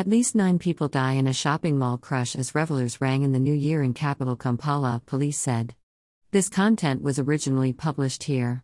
At 0.00 0.08
least 0.08 0.34
nine 0.34 0.58
people 0.58 0.88
die 0.88 1.12
in 1.20 1.26
a 1.26 1.34
shopping 1.34 1.78
mall 1.78 1.98
crush 1.98 2.34
as 2.34 2.54
revelers 2.54 3.02
rang 3.02 3.20
in 3.22 3.32
the 3.32 3.38
new 3.38 3.52
year 3.52 3.82
in 3.82 3.92
capital 3.92 4.34
Kampala, 4.34 5.02
police 5.04 5.38
said. 5.38 5.74
This 6.30 6.48
content 6.48 7.02
was 7.02 7.18
originally 7.18 7.74
published 7.74 8.22
here. 8.22 8.58